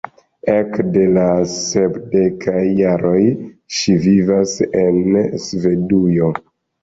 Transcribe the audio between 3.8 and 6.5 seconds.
ŝi vivas en Svedujo.